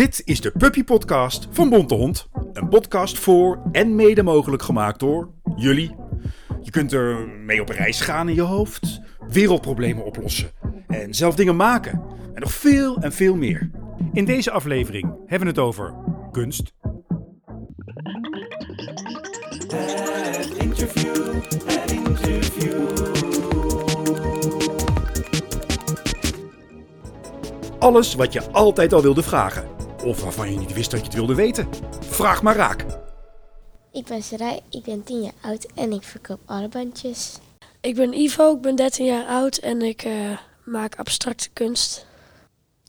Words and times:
Dit 0.00 0.22
is 0.24 0.40
de 0.40 0.50
Puppy 0.50 0.84
Podcast 0.84 1.48
van 1.50 1.68
Bonte 1.68 1.94
Hond. 1.94 2.28
Een 2.52 2.68
podcast 2.68 3.18
voor 3.18 3.62
en 3.72 3.94
mede 3.94 4.22
mogelijk 4.22 4.62
gemaakt 4.62 5.00
door 5.00 5.30
jullie. 5.56 5.96
Je 6.60 6.70
kunt 6.70 6.92
er 6.92 7.28
mee 7.28 7.60
op 7.60 7.68
reis 7.68 8.00
gaan 8.00 8.28
in 8.28 8.34
je 8.34 8.40
hoofd, 8.40 9.00
wereldproblemen 9.28 10.04
oplossen 10.04 10.50
en 10.86 11.14
zelf 11.14 11.34
dingen 11.34 11.56
maken. 11.56 12.02
En 12.34 12.40
nog 12.40 12.52
veel 12.52 12.96
en 12.96 13.12
veel 13.12 13.36
meer. 13.36 13.70
In 14.12 14.24
deze 14.24 14.50
aflevering 14.50 15.14
hebben 15.26 15.48
we 15.48 15.54
het 15.54 15.62
over 15.62 15.94
kunst. 16.32 16.72
Alles 27.78 28.14
wat 28.14 28.32
je 28.32 28.50
altijd 28.50 28.92
al 28.92 29.02
wilde 29.02 29.22
vragen. 29.22 29.79
Of 30.04 30.22
waarvan 30.22 30.52
je 30.52 30.58
niet 30.58 30.72
wist 30.72 30.90
dat 30.90 31.00
je 31.00 31.06
het 31.06 31.14
wilde 31.14 31.34
weten. 31.34 31.68
Vraag 32.00 32.42
maar 32.42 32.56
raak. 32.56 32.84
Ik 33.92 34.04
ben 34.04 34.22
Sarai, 34.22 34.60
ik 34.70 34.82
ben 34.82 35.04
10 35.04 35.22
jaar 35.22 35.32
oud 35.40 35.66
en 35.74 35.92
ik 35.92 36.02
verkoop 36.02 36.40
armbandjes. 36.44 37.38
Ik 37.80 37.94
ben 37.94 38.12
Ivo, 38.12 38.54
ik 38.54 38.60
ben 38.60 38.76
13 38.76 39.06
jaar 39.06 39.26
oud 39.26 39.56
en 39.56 39.82
ik 39.82 40.02
eh, 40.02 40.38
maak 40.64 40.96
abstracte 40.96 41.48
kunst. 41.52 42.06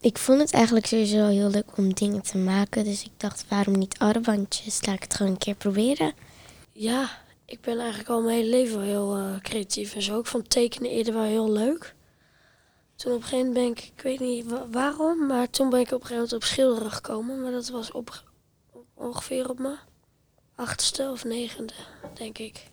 Ik 0.00 0.18
vond 0.18 0.40
het 0.40 0.52
eigenlijk 0.52 0.86
sowieso 0.86 1.26
heel 1.26 1.50
leuk 1.50 1.76
om 1.76 1.94
dingen 1.94 2.22
te 2.22 2.38
maken, 2.38 2.84
dus 2.84 3.02
ik 3.04 3.10
dacht 3.16 3.44
waarom 3.48 3.78
niet 3.78 3.98
armbandjes? 3.98 4.86
Laat 4.86 4.94
ik 4.94 5.02
het 5.02 5.14
gewoon 5.14 5.32
een 5.32 5.38
keer 5.38 5.54
proberen. 5.54 6.12
Ja, 6.72 7.10
ik 7.46 7.60
ben 7.60 7.78
eigenlijk 7.78 8.08
al 8.08 8.22
mijn 8.22 8.36
hele 8.36 8.50
leven 8.50 8.78
wel 8.78 8.86
heel 8.86 9.16
eh, 9.16 9.40
creatief 9.40 9.94
en 9.94 10.02
zo. 10.02 10.18
Ik 10.18 10.26
vond 10.26 10.50
tekenen 10.50 10.90
eerder 10.90 11.14
wel 11.14 11.22
heel 11.22 11.50
leuk. 11.50 11.94
Toen 13.02 13.12
op 13.12 13.18
een 13.22 13.28
gegeven 13.28 13.46
moment 13.52 13.74
ben 13.74 13.84
ik, 13.84 13.92
ik 13.96 14.02
weet 14.02 14.20
niet 14.20 14.50
wa- 14.50 14.66
waarom, 14.70 15.26
maar 15.26 15.50
toen 15.50 15.70
ben 15.70 15.80
ik 15.80 15.86
op 15.86 15.92
een 15.92 16.06
gegeven 16.06 16.14
moment 16.14 16.32
op 16.32 16.44
schilderen 16.44 16.90
gekomen. 16.90 17.42
Maar 17.42 17.52
dat 17.52 17.68
was 17.68 17.92
op, 17.92 18.22
ongeveer 18.94 19.50
op 19.50 19.58
mijn 19.58 19.78
achtste 20.54 21.10
of 21.10 21.24
negende, 21.24 21.72
denk 22.14 22.38
ik. 22.38 22.70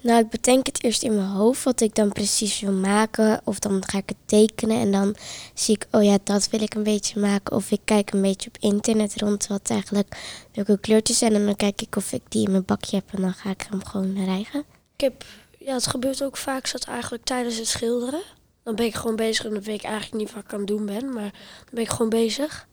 Nou, 0.00 0.24
ik 0.24 0.30
bedenk 0.30 0.66
het 0.66 0.84
eerst 0.84 1.02
in 1.02 1.14
mijn 1.14 1.28
hoofd 1.28 1.62
wat 1.64 1.80
ik 1.80 1.94
dan 1.94 2.12
precies 2.12 2.60
wil 2.60 2.72
maken. 2.72 3.40
Of 3.44 3.58
dan 3.58 3.82
ga 3.86 3.98
ik 3.98 4.08
het 4.08 4.16
tekenen 4.24 4.76
en 4.76 4.90
dan 4.90 5.16
zie 5.54 5.74
ik, 5.74 5.86
oh 5.90 6.02
ja, 6.04 6.18
dat 6.24 6.48
wil 6.48 6.62
ik 6.62 6.74
een 6.74 6.82
beetje 6.82 7.20
maken. 7.20 7.56
Of 7.56 7.70
ik 7.70 7.80
kijk 7.84 8.12
een 8.12 8.22
beetje 8.22 8.48
op 8.48 8.56
internet 8.60 9.20
rond 9.20 9.46
wat 9.46 9.70
eigenlijk 9.70 10.16
welke 10.52 10.78
kleurtjes 10.78 11.18
zijn. 11.18 11.34
En 11.34 11.44
dan 11.44 11.56
kijk 11.56 11.82
ik 11.82 11.96
of 11.96 12.12
ik 12.12 12.22
die 12.28 12.44
in 12.44 12.50
mijn 12.50 12.64
bakje 12.64 12.96
heb 12.96 13.12
en 13.12 13.20
dan 13.22 13.34
ga 13.34 13.50
ik 13.50 13.66
hem 13.70 13.84
gewoon 13.84 14.24
rijgen. 14.24 14.64
Ik 14.96 15.00
heb, 15.00 15.24
ja, 15.58 15.74
het 15.74 15.86
gebeurt 15.86 16.22
ook 16.22 16.36
vaak 16.36 16.66
zat 16.66 16.84
eigenlijk 16.84 17.24
tijdens 17.24 17.56
het 17.56 17.68
schilderen. 17.68 18.22
Dan 18.68 18.76
ben 18.76 18.86
ik 18.86 18.94
gewoon 18.94 19.16
bezig 19.16 19.44
en 19.44 19.52
dan 19.52 19.62
weet 19.62 19.78
ik 19.78 19.82
eigenlijk 19.82 20.14
niet 20.14 20.32
wat 20.34 20.44
ik 20.44 20.52
aan 20.52 20.58
het 20.58 20.68
doen 20.68 20.86
ben, 20.86 21.12
maar 21.12 21.30
dan 21.32 21.70
ben 21.72 21.82
ik 21.82 21.88
gewoon 21.88 22.08
bezig. 22.08 22.68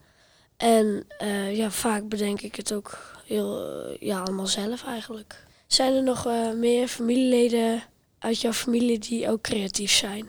En 0.58 1.06
eh, 1.18 1.58
ja, 1.58 1.72
vaak 1.72 2.08
bedenk 2.10 2.42
ik 2.42 2.56
het 2.56 2.74
ook 2.74 2.98
heel, 3.26 3.62
eh, 3.62 3.98
ja, 4.00 4.20
allemaal 4.20 4.48
zelf 4.48 4.86
eigenlijk. 4.86 5.46
Zijn 5.68 5.94
er 5.94 6.04
nog 6.04 6.26
eh, 6.26 6.52
meer 6.52 6.88
familieleden 6.88 7.84
uit 8.20 8.42
jouw 8.42 8.54
familie 8.54 9.00
die 9.00 9.30
ook 9.30 9.42
creatief 9.42 9.92
zijn? 9.92 10.28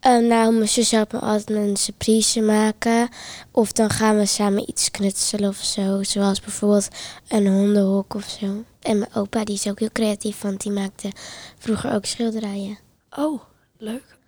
Nou, 0.00 0.52
mijn 0.52 0.68
zus 0.68 0.90
helpt 0.90 1.12
me 1.12 1.18
altijd 1.18 1.48
met 1.48 1.68
een 1.68 1.76
surprise 1.76 2.40
maken. 2.40 3.08
Of 3.50 3.72
dan 3.72 3.90
gaan 3.90 4.18
we 4.18 4.26
samen 4.26 4.68
iets 4.68 4.90
knutselen 4.90 5.48
of 5.48 5.56
zo. 5.56 6.02
Zoals 6.02 6.40
bijvoorbeeld 6.40 6.88
een 7.28 7.46
hondenhok 7.46 8.14
of 8.14 8.36
zo. 8.40 8.64
En 8.80 8.98
mijn 8.98 9.14
opa, 9.14 9.44
die 9.44 9.54
is 9.54 9.68
ook 9.68 9.78
heel 9.78 9.92
creatief, 9.92 10.40
want 10.40 10.60
die 10.60 10.72
maakte 10.72 11.12
vroeger 11.58 11.92
ook 11.94 12.04
schilderijen. 12.04 12.78
Oh, 13.16 13.40
leuk. 13.78 14.18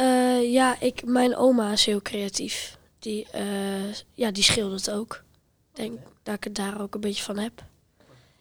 Eh, 0.00 0.52
ja, 0.52 0.80
ik, 0.80 1.04
mijn 1.04 1.36
oma 1.36 1.72
is 1.72 1.86
heel 1.86 2.02
creatief. 2.02 2.78
Die, 2.98 3.26
eh, 3.30 3.92
ja, 4.14 4.30
die 4.30 4.42
schildert 4.42 4.90
ook. 4.90 5.22
Ik 5.72 5.76
denk 5.76 5.98
dat 6.22 6.34
ik 6.34 6.44
het 6.44 6.54
daar 6.54 6.80
ook 6.80 6.94
een 6.94 7.00
beetje 7.00 7.22
van 7.22 7.38
heb. 7.38 7.64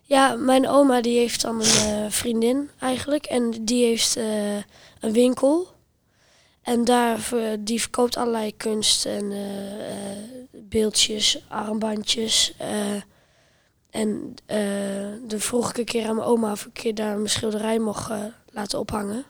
Ja, 0.02 0.36
mijn 0.36 0.68
oma 0.68 1.02
die 1.02 1.18
heeft 1.18 1.42
dan 1.42 1.56
een 1.56 2.04
eh, 2.04 2.10
vriendin 2.10 2.70
eigenlijk. 2.80 3.26
En 3.26 3.66
die 3.66 3.86
heeft 3.86 4.16
een 5.00 5.12
winkel. 5.12 5.68
En 6.62 6.86
daar, 6.86 7.30
die 7.60 7.82
verkoopt 7.82 8.18
allerlei 8.18 8.58
kunst 8.58 9.06
en 9.06 9.34
beeldjes, 10.52 11.44
armbandjes. 11.48 12.54
en 13.90 14.36
de 15.28 15.40
vroeg 15.40 15.70
ik 15.70 15.78
een 15.78 15.86
keer 15.86 16.08
aan 16.08 16.16
mijn 16.16 16.28
oma 16.28 16.52
of 16.52 16.66
ik 16.66 16.84
een 16.84 16.96
daar 16.96 17.16
mijn 17.16 17.30
schilderij 17.30 17.80
mocht 17.80 18.12
laten 18.50 18.80
ophangen. 18.80 19.26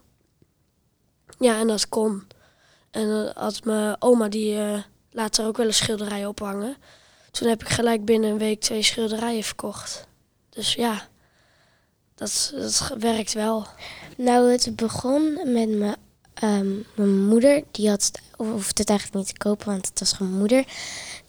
Ja, 1.39 1.59
en 1.59 1.67
dat 1.67 1.89
kon. 1.89 2.27
En 2.91 3.07
dan 3.07 3.31
had 3.35 3.63
mijn 3.63 3.95
oma 3.99 4.27
die 4.27 4.57
eh 4.57 4.83
later 5.11 5.45
ook 5.45 5.57
wel 5.57 5.65
een 5.65 5.73
schilderij 5.73 6.25
ophangen. 6.25 6.77
Toen 7.31 7.49
heb 7.49 7.61
ik 7.61 7.69
gelijk 7.69 8.05
binnen 8.05 8.29
een 8.29 8.37
week 8.37 8.59
twee 8.61 8.83
schilderijen 8.83 9.43
verkocht. 9.43 10.07
Dus 10.49 10.73
ja, 10.73 11.07
dat, 12.15 12.53
dat 12.55 12.93
werkt 12.99 13.33
wel. 13.33 13.65
Nou, 14.17 14.51
het 14.51 14.75
begon 14.75 15.33
met 15.33 15.69
mijn, 15.69 15.95
ehm, 16.33 16.73
mijn 16.95 17.25
moeder. 17.27 17.63
Die 17.71 17.89
had 17.89 18.11
hoefde 18.35 18.81
het 18.81 18.89
eigenlijk 18.89 19.17
niet 19.19 19.27
te 19.27 19.37
kopen, 19.37 19.67
want 19.67 19.87
het 19.87 19.99
was 19.99 20.17
mijn 20.17 20.37
moeder. 20.37 20.65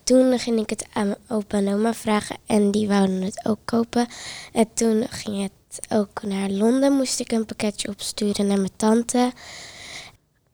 Toen 0.03 0.39
ging 0.39 0.61
ik 0.61 0.71
het 0.71 0.87
aan 0.93 1.07
mijn 1.07 1.19
opa 1.29 1.57
en 1.57 1.75
oma 1.75 1.95
vragen 1.95 2.37
en 2.47 2.71
die 2.71 2.89
wouden 2.89 3.23
het 3.23 3.45
ook 3.45 3.59
kopen. 3.65 4.07
En 4.53 4.69
toen 4.75 5.07
ging 5.09 5.43
het 5.43 5.87
ook 5.89 6.23
naar 6.23 6.49
Londen. 6.49 6.93
Moest 6.93 7.21
ik 7.21 7.33
een 7.33 7.47
pakketje 7.47 7.89
opsturen 7.89 8.47
naar 8.47 8.59
mijn 8.59 8.77
tante. 8.77 9.33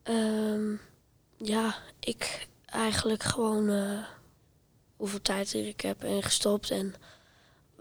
Ehm, 0.06 0.74
ja, 1.36 1.76
ik 2.00 2.48
eigenlijk 2.66 3.22
gewoon 3.22 3.68
eh, 3.68 4.04
hoeveel 4.96 5.22
tijd 5.22 5.54
ik 5.54 5.80
heb 5.80 6.04
ingestopt 6.04 6.70
en 6.70 6.94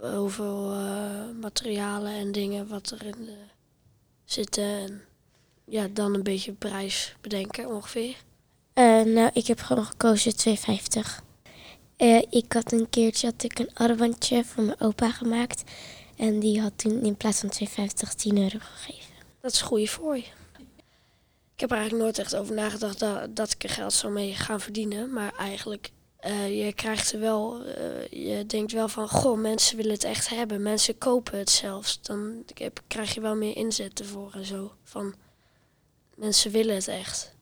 eh, 0.01 0.17
hoeveel 0.17 0.71
eh, 0.71 1.29
materialen 1.41 2.13
en 2.13 2.31
dingen 2.31 2.67
wat 2.67 2.91
erin 2.91 3.29
zitten. 4.25 4.63
En 4.63 5.01
ja, 5.65 5.87
dan 5.87 6.13
een 6.13 6.23
beetje 6.23 6.51
prijs 6.51 7.15
bedenken 7.21 7.67
ongeveer. 7.67 8.15
Nou, 9.05 9.29
ik 9.33 9.47
heb 9.47 9.59
gewoon 9.59 9.85
gekozen 9.85 10.33
2,50. 10.33 11.23
Eh, 11.97 12.21
ik 12.29 12.53
had 12.53 12.71
een 12.71 12.89
keertje 12.89 13.27
had 13.27 13.43
ik 13.43 13.59
een 13.59 13.73
armbandje 13.73 14.43
voor 14.43 14.63
mijn 14.63 14.81
opa 14.81 15.11
gemaakt. 15.11 15.63
En 16.15 16.39
die 16.39 16.61
had 16.61 16.71
toen 16.75 17.03
in 17.03 17.15
plaats 17.15 17.39
van 17.39 17.49
2,50 17.49 18.15
10 18.15 18.37
euro 18.37 18.57
gegeven. 18.59 19.13
Dat 19.41 19.51
is 19.51 19.61
goede 19.61 19.87
voor 19.87 20.17
je. 20.17 20.25
Ik 21.55 21.61
heb 21.61 21.71
er 21.71 21.77
eigenlijk 21.77 22.05
nooit 22.05 22.19
echt 22.19 22.35
over 22.35 22.55
nagedacht 22.55 22.99
dat, 23.35 23.51
ik 23.51 23.63
er 23.63 23.69
geld 23.69 23.93
zou 23.93 24.13
mee 24.13 24.33
gaan 24.33 24.59
verdienen. 24.61 25.13
Maar 25.13 25.33
eigenlijk, 25.37 25.91
eh, 26.17 26.65
je 26.65 26.73
krijgt 26.73 27.11
er 27.11 27.19
wel, 27.19 27.63
eh, 27.63 28.07
je 28.27 28.45
denkt 28.45 28.71
wel 28.71 28.87
van, 28.87 29.09
goh, 29.09 29.39
mensen 29.39 29.77
willen 29.77 29.91
het 29.91 30.03
echt 30.03 30.29
hebben. 30.29 30.61
Mensen 30.61 30.97
kopen 30.97 31.37
het 31.37 31.49
zelfs. 31.49 32.01
Dan 32.01 32.43
heb- 32.53 32.81
krijg 32.87 33.13
je 33.13 33.21
wel 33.21 33.35
meer 33.35 33.55
inzet 33.55 33.99
ervoor 33.99 34.31
en 34.33 34.45
zo. 34.45 34.71
Van, 34.83 35.15
mensen 36.15 36.51
willen 36.51 36.75
het 36.75 36.87
echt. 36.87 37.33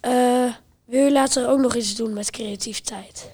Eh, 0.00 0.54
wil 0.84 1.04
je 1.04 1.12
later 1.12 1.48
ook 1.48 1.58
nog 1.60 1.74
iets 1.74 1.94
doen 1.94 2.12
met 2.12 2.30
creativiteit? 2.30 3.30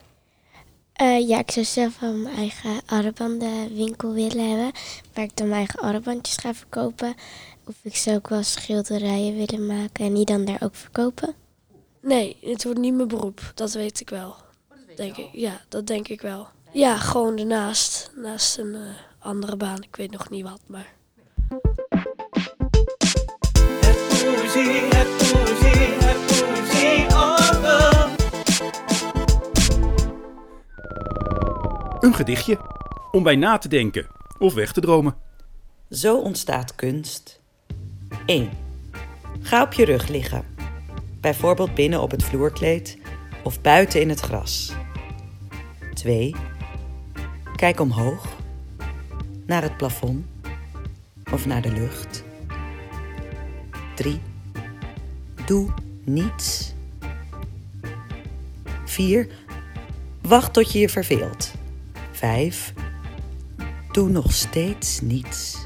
Eh, 0.98 1.28
ja, 1.28 1.38
ik 1.38 1.50
zou 1.50 1.66
zelf 1.66 1.98
wel 2.00 2.12
mijn 2.12 2.36
eigen 2.36 2.80
armbandenwinkel 2.86 4.12
willen 4.12 4.48
hebben. 4.48 4.72
Waar 5.14 5.24
ik 5.24 5.36
dan 5.36 5.48
mijn 5.48 5.58
eigen 5.58 5.80
armbandjes 5.80 6.36
ga 6.36 6.54
verkopen. 6.54 7.14
Of 7.66 7.74
ik 7.82 7.96
zou 7.96 8.16
ook 8.16 8.28
wel 8.28 8.42
schilderijen 8.42 9.36
willen 9.36 9.66
maken 9.66 10.04
en 10.04 10.14
die 10.14 10.24
dan 10.24 10.44
daar 10.44 10.62
ook 10.62 10.74
verkopen. 10.74 11.34
Nee, 12.00 12.36
het 12.40 12.64
wordt 12.64 12.78
niet 12.78 12.94
mijn 12.94 13.08
beroep. 13.08 13.52
Dat 13.54 13.72
weet 13.72 14.00
ik 14.00 14.10
wel. 14.10 14.34
Denk 14.96 15.16
ik. 15.16 15.28
Ja, 15.32 15.60
dat 15.68 15.86
denk 15.86 16.08
ik 16.08 16.20
wel. 16.20 16.48
Ja, 16.72 16.96
gewoon 16.96 17.38
ernaast. 17.38 18.10
Naast 18.14 18.58
een 18.58 18.74
eh, 18.74 18.80
andere 19.18 19.56
baan. 19.56 19.82
Ik 19.82 19.96
weet 19.96 20.10
nog 20.10 20.30
niet 20.30 20.42
wat, 20.42 20.60
maar... 20.66 20.92
poëzie, 24.08 24.70
het 24.70 25.16
poëzie, 25.16 25.86
het 26.04 26.26
poëzie 26.26 27.14
album. 27.14 27.37
Een 32.08 32.14
gedichtje. 32.14 32.58
Om 33.10 33.22
bij 33.22 33.36
na 33.36 33.58
te 33.58 33.68
denken 33.68 34.06
of 34.38 34.54
weg 34.54 34.72
te 34.72 34.80
dromen. 34.80 35.16
Zo 35.90 36.18
ontstaat 36.18 36.74
kunst. 36.74 37.40
1. 38.26 38.50
Ga 39.40 39.62
op 39.62 39.72
je 39.72 39.84
rug 39.84 40.08
liggen. 40.08 40.44
Bijvoorbeeld 41.20 41.74
binnen 41.74 42.00
op 42.00 42.10
het 42.10 42.24
vloerkleed 42.24 42.98
of 43.42 43.60
buiten 43.60 44.00
in 44.00 44.08
het 44.08 44.20
gras. 44.20 44.72
2. 45.94 46.34
Kijk 47.56 47.80
omhoog. 47.80 48.26
Naar 49.46 49.62
het 49.62 49.76
plafond 49.76 50.26
of 51.32 51.46
naar 51.46 51.62
de 51.62 51.72
lucht. 51.72 52.24
3. 53.94 54.20
Doe 55.46 55.70
niets. 56.04 56.74
4. 58.84 59.28
Wacht 60.22 60.52
tot 60.52 60.72
je 60.72 60.78
je 60.78 60.88
verveelt. 60.88 61.57
5. 62.18 62.72
Doe 63.92 64.08
nog 64.08 64.32
steeds 64.32 65.00
niets. 65.00 65.56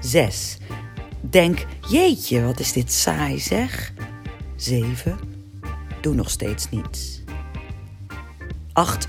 6. 0.00 0.58
Denk, 1.20 1.66
jeetje, 1.88 2.42
wat 2.42 2.60
is 2.60 2.72
dit 2.72 2.92
saai 2.92 3.38
zeg. 3.38 3.92
7. 4.56 5.18
Doe 6.00 6.14
nog 6.14 6.30
steeds 6.30 6.70
niets. 6.70 7.22
8. 8.72 9.06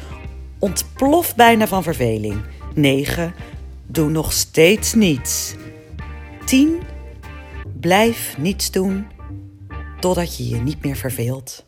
Ontplof 0.60 1.36
bijna 1.36 1.68
van 1.68 1.84
verveling. 1.84 2.42
9. 2.76 3.34
Doe 3.88 4.10
nog 4.10 4.34
steeds 4.34 4.94
niets. 4.94 5.56
10. 6.46 6.82
Blijf 7.80 8.38
niets 8.38 8.72
doen 8.72 9.08
totdat 10.00 10.38
je 10.38 10.50
je 10.50 10.58
niet 10.58 10.84
meer 10.84 10.96
verveelt. 10.96 11.66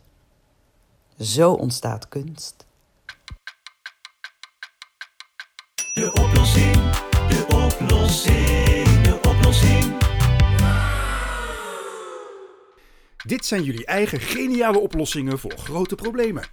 Zo 1.19 1.51
ontstaat 1.51 2.07
kunst. 2.07 2.69
De 6.01 6.11
oplossing, 6.11 6.75
de 7.27 7.45
oplossing, 7.67 9.01
de 9.01 9.19
oplossing. 9.29 9.97
Dit 13.25 13.45
zijn 13.45 13.63
jullie 13.63 13.85
eigen 13.85 14.19
geniale 14.19 14.79
oplossingen 14.79 15.39
voor 15.39 15.51
grote 15.51 15.95
problemen. 15.95 16.43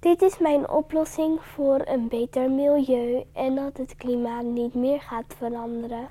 Dit 0.00 0.22
is 0.22 0.38
mijn 0.38 0.68
oplossing 0.68 1.40
voor 1.54 1.80
een 1.84 2.08
beter 2.08 2.50
milieu 2.50 3.24
en 3.32 3.54
dat 3.54 3.76
het 3.76 3.94
klimaat 3.96 4.44
niet 4.44 4.74
meer 4.74 5.00
gaat 5.00 5.34
veranderen. 5.38 6.08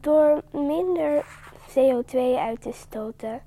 Door 0.00 0.42
minder 0.50 1.24
CO2 1.68 2.18
uit 2.38 2.62
te 2.62 2.72
stoten 2.72 3.42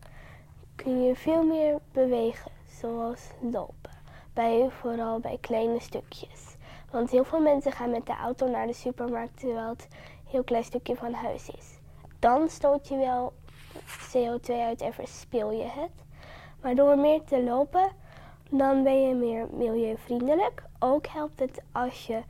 kun 0.75 1.03
je 1.03 1.15
veel 1.15 1.43
meer 1.43 1.77
bewegen, 1.91 2.51
zoals 2.79 3.21
lopen. 3.41 3.91
Bij, 4.33 4.69
vooral 4.81 5.19
bij 5.19 5.37
kleine 5.41 5.79
stukjes. 5.79 6.48
Want 6.91 7.09
heel 7.09 7.23
veel 7.23 7.41
mensen 7.41 7.71
gaan 7.71 7.89
met 7.89 8.05
de 8.05 8.15
auto 8.15 8.47
naar 8.47 8.67
de 8.67 8.73
supermarkt 8.73 9.39
terwijl 9.39 9.69
het 9.69 9.87
een 9.91 10.29
heel 10.31 10.43
klein 10.43 10.63
stukje 10.63 10.95
van 10.95 11.13
huis 11.13 11.49
is. 11.49 11.79
Dan 12.19 12.49
stoot 12.49 12.87
je 12.87 12.97
wel 12.97 13.33
CO2 13.85 14.53
uit 14.53 14.81
en 14.81 14.93
verspil 14.93 15.51
je 15.51 15.63
het. 15.63 15.91
Maar 16.61 16.75
door 16.75 16.97
meer 16.97 17.23
te 17.23 17.43
lopen, 17.43 17.91
dan 18.49 18.83
ben 18.83 19.07
je 19.07 19.15
meer 19.15 19.47
milieuvriendelijk. 19.51 20.63
Ook 20.79 21.07
helpt 21.07 21.39
het 21.39 21.61
als 21.71 22.07
je, 22.07 22.21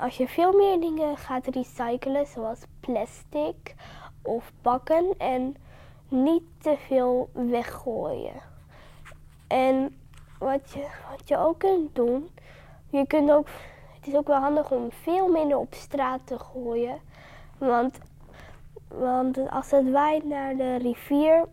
als 0.00 0.16
je 0.16 0.28
veel 0.28 0.52
meer 0.52 0.80
dingen 0.80 1.16
gaat 1.16 1.46
recyclen, 1.46 2.26
zoals 2.26 2.60
plastic 2.80 3.74
of 4.22 4.52
bakken, 4.62 5.14
en 5.18 5.56
niet 6.08 6.42
te 6.58 6.76
veel 6.86 7.28
weggooien. 7.32 8.42
En 9.48 10.00
wat 10.38 10.70
je, 10.72 10.86
wat 11.10 11.28
je 11.28 11.36
ook 11.36 11.58
kunt 11.58 11.94
doen, 11.94 12.30
je 12.90 13.06
kunt 13.06 13.30
ook, 13.30 13.48
het 14.02 14.12
is 14.12 14.18
ook 14.18 14.26
wel 14.26 14.40
handig 14.40 14.70
om 14.70 14.88
veel 15.02 15.28
minder 15.28 15.56
op 15.56 15.74
straat 15.74 16.20
te 16.24 16.38
gooien. 16.38 17.00
Want, 17.58 17.98
want 18.88 19.38
als 19.50 19.70
het 19.70 19.90
waait 19.90 20.24
naar 20.24 20.56
de 20.56 20.76
rivier, 20.76 21.44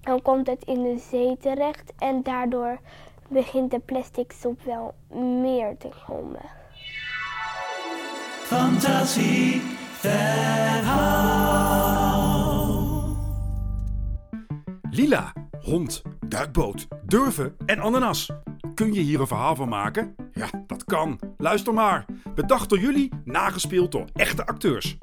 dan 0.00 0.22
komt 0.22 0.46
het 0.46 0.64
in 0.64 0.82
de 0.82 0.98
zee 0.98 1.36
terecht 1.36 1.92
en 1.98 2.22
daardoor 2.22 2.78
begint 3.28 3.70
de 3.70 3.78
plastic 3.78 4.32
soep 4.32 4.62
wel 4.62 4.94
meer 5.42 5.76
te 5.78 5.88
komen. 6.06 6.40
Fantasie, 8.42 9.60
verhaal. 9.90 11.22
Lila, 14.90 15.32
hond, 15.62 16.02
duikboot, 16.26 16.88
durven 17.02 17.56
en 17.66 17.80
ananas. 17.80 18.30
Kun 18.74 18.92
je 18.92 19.00
hier 19.00 19.20
een 19.20 19.26
verhaal 19.26 19.56
van 19.56 19.68
maken? 19.68 20.14
Ja, 20.32 20.50
dat 20.66 20.84
kan. 20.84 21.20
Luister 21.36 21.74
maar. 21.74 22.04
Bedacht 22.34 22.68
door 22.68 22.78
jullie, 22.78 23.10
nagespeeld 23.24 23.92
door 23.92 24.08
echte 24.12 24.46
acteurs. 24.46 24.96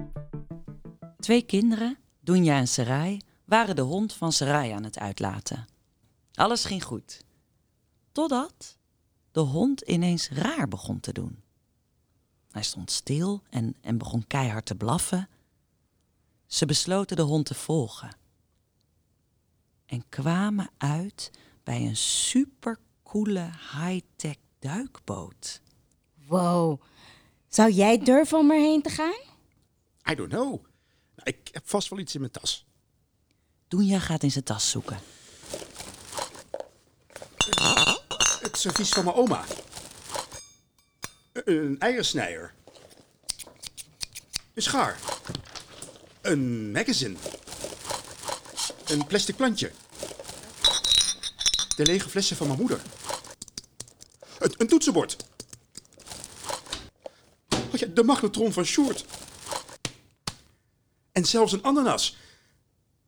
Twee 1.20 1.42
kinderen, 1.42 1.98
Dunja 2.20 2.58
en 2.58 2.68
Sarai, 2.68 3.22
waren 3.46 3.76
de 3.76 3.82
hond 3.82 4.14
van 4.14 4.32
Sarai 4.32 4.72
aan 4.72 4.84
het 4.84 5.00
uitlaten. 5.00 5.68
Alles 6.34 6.66
ging 6.66 6.84
goed. 6.84 7.24
Totdat 8.12 8.78
de 9.32 9.40
hond 9.40 9.82
ineens 9.82 10.30
raar 10.30 10.68
begon 10.68 11.00
te 11.00 11.14
doen. 11.14 11.44
Hij 12.52 12.64
stond 12.64 12.92
stil 12.92 13.44
en, 13.50 13.76
en 13.82 13.98
begon 13.98 14.28
keihard 14.28 14.66
te 14.66 14.76
blaffen. 14.76 15.30
Ze 16.46 16.66
besloten 16.66 17.16
de 17.16 17.22
hond 17.22 17.46
te 17.46 17.56
volgen. 17.56 18.18
En 19.86 20.04
kwamen 20.10 20.70
uit 20.78 21.32
bij 21.64 21.86
een 21.86 21.98
supercoole 23.10 23.50
high-tech 23.72 24.36
duikboot. 24.60 25.62
Wow. 26.28 26.82
Zou 27.48 27.72
jij 27.72 27.98
durven 27.98 28.38
om 28.38 28.52
erheen 28.52 28.82
te 28.82 28.90
gaan? 28.90 29.20
I 30.10 30.16
don't 30.16 30.30
know. 30.30 30.66
Ik 31.24 31.50
heb 31.52 31.70
vast 31.70 31.90
wel 31.90 32.00
iets 32.00 32.14
in 32.14 32.20
mijn 32.20 32.32
tas. 32.32 32.66
Dunja 33.68 34.00
gaat 34.00 34.24
in 34.24 34.32
zijn 34.32 34.44
tas 34.44 34.70
zoeken. 34.70 35.00
Het 38.42 38.58
servies 38.58 38.90
van 38.90 39.04
mijn 39.04 39.16
oma. 39.16 39.44
Een 41.34 41.80
eiersnijer. 41.80 42.54
Een 44.54 44.62
schaar. 44.62 45.00
Een 46.22 46.72
magazine. 46.72 47.16
Een 48.88 49.06
plastic 49.08 49.36
plantje. 49.36 49.72
De 51.76 51.86
lege 51.86 52.10
flessen 52.10 52.38
van 52.38 52.48
mijn 52.48 52.60
moeder. 52.60 52.82
Een, 54.60 54.68
toetsenbord. 54.68 55.16
Oh 57.50 57.74
ja, 57.74 57.88
de 57.88 58.04
magnetron 58.04 58.54
van 58.54 58.66
Sjoerd. 58.66 59.06
En 61.12 61.26
zelfs 61.26 61.52
een 61.52 61.64
ananas. 61.64 62.18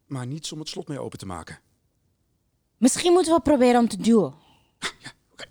Maar 0.05 0.27
niets 0.27 0.51
om 0.51 0.59
het 0.59 0.69
slot 0.69 0.87
mee 0.87 0.99
open 0.99 1.19
te 1.19 1.25
maken. 1.25 1.59
Misschien 2.77 3.11
moeten 3.13 3.33
we 3.33 3.41
proberen 3.41 3.79
om 3.79 3.87
te 3.87 3.97
duwen. 3.97 4.33
Ja, 4.79 5.11
oké. 5.31 5.45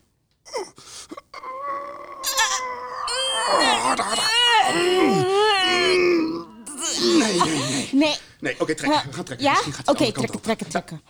Nee, 7.18 7.38
nee, 7.40 7.58
nee. 7.68 7.88
Nee. 7.92 8.16
Nee, 8.40 8.60
oké, 8.60 8.74
trekken. 8.74 9.06
We 9.08 9.12
gaan 9.12 9.24
trekken. 9.24 9.46
Ja? 9.46 9.52
Misschien 9.52 9.72
gaat 9.72 9.88
Oké, 9.88 9.98
trekken, 9.98 10.26
kant 10.30 10.42
trekken, 10.42 10.66
op. 10.66 10.72
trekken. 10.72 11.02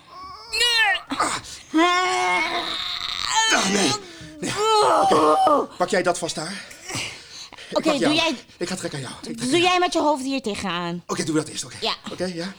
Ah, 3.54 3.68
nee. 3.68 3.90
nee. 4.40 4.52
Oké, 5.02 5.66
Pak 5.76 5.88
jij 5.88 6.02
dat 6.02 6.18
vast 6.18 6.34
daar? 6.34 6.64
Oké, 7.72 7.98
doe 7.98 8.14
jij, 8.14 8.36
Ik 8.58 8.68
ga 8.68 8.74
trekken 8.76 8.98
aan 9.04 9.10
jou. 9.22 9.36
Doe 9.36 9.46
jou. 9.48 9.62
jij 9.62 9.78
met 9.78 9.92
je 9.92 10.00
hoofd 10.00 10.22
hier 10.22 10.42
tegenaan. 10.42 11.02
Oké, 11.06 11.24
doe 11.24 11.34
dat 11.34 11.48
eerst, 11.48 11.64
oké. 11.64 11.76
Ja. 11.80 11.94
Oké, 12.12 12.24
ja. 12.24 12.52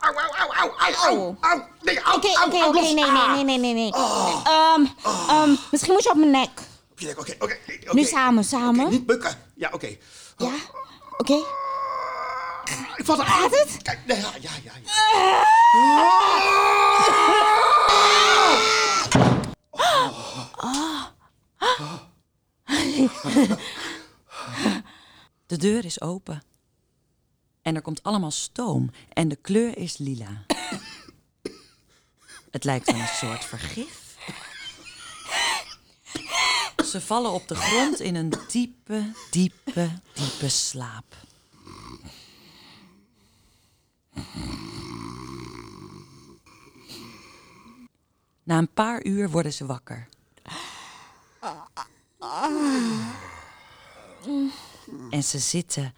Au, 0.00 0.14
au, 0.14 0.30
au, 0.38 0.50
au, 0.52 0.70
au, 0.78 0.94
au, 0.94 1.36
au. 1.40 1.62
Nee, 1.82 2.00
au, 2.02 2.16
Oké, 2.16 2.26
au, 2.36 2.46
oké, 2.46 2.56
au, 2.60 2.68
oké, 2.68 2.80
los. 2.80 2.92
nee, 2.92 3.04
Ah. 3.04 3.34
nee, 3.34 3.44
nee, 3.44 3.58
nee, 3.58 3.72
nee, 3.74 3.74
nee. 3.74 3.92
Ehm, 3.92 4.84
ehm, 5.28 5.54
misschien 5.70 5.92
moet 5.92 6.02
je 6.02 6.10
op 6.10 6.16
mijn 6.16 6.30
nek. 6.30 6.50
Op 6.92 7.00
je 7.00 7.06
nek, 7.06 7.18
Oké, 7.20 7.34
oké. 7.38 7.56
oké. 7.84 7.94
Nu 7.94 8.04
samen, 8.04 8.44
samen. 8.44 8.88
Niet 8.90 9.06
bukken. 9.06 9.38
Ja, 9.54 9.70
oké. 9.72 9.96
Ja? 10.36 10.50
Oké. 11.18 11.34
Ik 12.96 13.04
val 13.04 13.18
er 13.18 13.26
Gaat 13.26 13.50
het? 13.50 13.82
Kijk, 13.82 13.98
nee, 14.06 14.20
ja, 14.20 14.30
ja, 14.40 14.50
ja. 14.64 14.72
ja. 14.84 15.44
De 25.46 25.56
deur 25.56 25.84
is 25.84 26.00
open. 26.00 26.42
En 27.62 27.74
er 27.74 27.82
komt 27.82 28.02
allemaal 28.02 28.30
stoom 28.30 28.90
en 29.12 29.28
de 29.28 29.36
kleur 29.36 29.76
is 29.76 29.98
lila. 29.98 30.44
Het 32.50 32.64
lijkt 32.64 32.90
wel 32.90 33.00
een 33.00 33.06
soort 33.06 33.44
vergif. 33.44 34.04
Ze 36.84 37.00
vallen 37.00 37.30
op 37.32 37.48
de 37.48 37.54
grond 37.54 38.00
in 38.00 38.14
een 38.14 38.32
diepe, 38.48 39.12
diepe, 39.30 39.90
diepe 40.14 40.48
slaap. 40.48 41.16
Na 48.42 48.58
een 48.58 48.72
paar 48.72 49.04
uur 49.04 49.30
worden 49.30 49.52
ze 49.52 49.66
wakker. 49.66 50.08
En 55.10 55.22
ze 55.22 55.38
zitten 55.38 55.94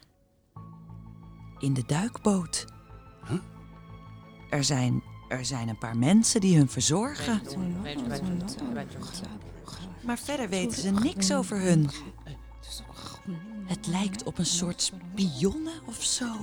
in 1.59 1.73
de 1.73 1.83
duikboot. 1.85 2.65
Er, 4.49 4.63
zijn, 4.63 5.03
er 5.27 5.45
zijn 5.45 5.69
een 5.69 5.77
paar 5.77 5.97
mensen 5.97 6.41
die 6.41 6.57
hun 6.57 6.69
verzorgen. 6.69 7.41
Maar 10.01 10.17
verder 10.17 10.49
weten 10.49 10.81
ze 10.81 10.91
niks 10.91 11.33
over 11.33 11.59
hun. 11.59 11.89
Het 13.65 13.87
lijkt 13.87 14.23
op 14.23 14.37
een 14.37 14.45
soort 14.45 14.81
spionnen 14.81 15.81
of 15.85 16.03
zo. 16.03 16.35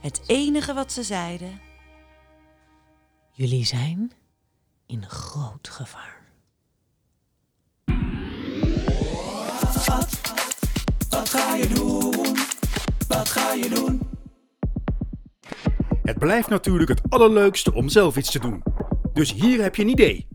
Het 0.00 0.22
enige 0.26 0.74
wat 0.74 0.92
ze 0.92 1.02
zeiden. 1.02 1.60
Jullie 3.32 3.64
zijn 3.64 4.12
in 4.86 5.08
groot 5.08 5.68
gevaar. 5.68 6.24
Wat 11.08 11.28
ga 11.28 11.54
je 11.54 11.68
doen? 11.74 12.36
Wat 13.08 13.28
ga 13.28 13.52
je 13.52 13.68
doen? 13.68 14.00
Het 16.02 16.18
blijft 16.18 16.48
natuurlijk 16.48 16.88
het 16.88 17.00
allerleukste 17.08 17.74
om 17.74 17.88
zelf 17.88 18.16
iets 18.16 18.30
te 18.30 18.38
doen. 18.38 18.62
Dus 19.12 19.32
hier 19.32 19.62
heb 19.62 19.74
je 19.76 19.82
een 19.82 19.88
idee. 19.88 20.26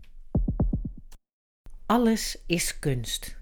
Alles 1.86 2.42
is 2.46 2.78
kunst. 2.78 3.36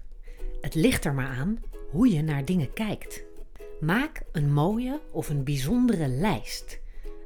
Het 0.61 0.75
ligt 0.75 1.05
er 1.05 1.13
maar 1.13 1.37
aan 1.37 1.59
hoe 1.91 2.09
je 2.09 2.21
naar 2.21 2.45
dingen 2.45 2.73
kijkt. 2.73 3.23
Maak 3.79 4.21
een 4.31 4.53
mooie 4.53 4.99
of 5.11 5.29
een 5.29 5.43
bijzondere 5.43 6.07
lijst. 6.07 6.79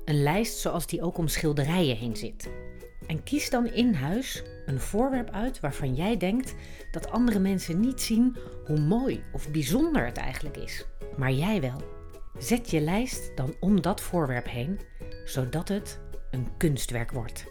Een 0.06 0.24
lijst 0.24 0.58
zoals 0.58 0.88
die 0.88 1.02
ook 1.02 1.18
om 1.18 1.28
schilderijen 1.28 1.98
heen 1.98 2.16
zit. 2.16 2.50
En 3.08 3.24
kies 3.24 3.50
dan 3.50 3.68
in 3.68 3.94
huis 3.94 4.44
een 4.66 4.80
voorwerp 4.80 5.30
uit 5.30 5.60
waarvan 5.60 5.96
jij 5.96 6.18
denkt 6.18 6.56
dat 6.92 7.12
andere 7.12 7.40
mensen 7.40 7.80
niet 7.80 8.02
zien 8.02 8.36
hoe 8.66 8.80
mooi 8.80 9.24
of 9.32 9.52
bijzonder 9.52 10.06
het 10.06 10.18
eigenlijk 10.18 10.58
is. 10.58 10.86
Maar 11.18 11.32
jij 11.32 11.62
wel. 11.62 11.82
Zet 12.38 12.70
je 12.70 12.82
lijst 12.82 13.32
dan 13.36 13.56
om 13.60 13.82
dat 13.82 14.02
voorwerp 14.02 14.50
heen, 14.50 14.80
zodat 15.26 15.68
het 15.68 16.00
een 16.32 16.48
kunstwerk 16.58 17.12
wordt. 17.12 17.46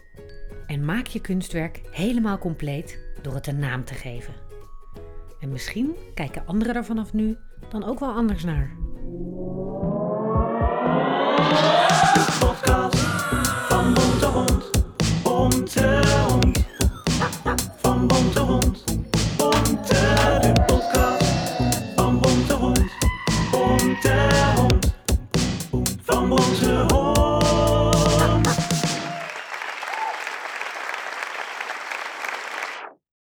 En 0.67 0.85
maak 0.85 1.07
je 1.07 1.21
kunstwerk 1.21 1.81
helemaal 1.91 2.37
compleet 2.37 2.99
door 3.21 3.33
het 3.33 3.47
een 3.47 3.59
naam 3.59 3.83
te 3.83 3.93
geven. 3.93 4.33
En 5.39 5.51
misschien 5.51 5.95
kijken 6.13 6.45
anderen 6.45 6.75
er 6.75 6.85
vanaf 6.85 7.13
nu 7.13 7.37
dan 7.69 7.83
ook 7.83 7.99
wel 7.99 8.11
anders 8.11 8.43
naar. 8.43 8.84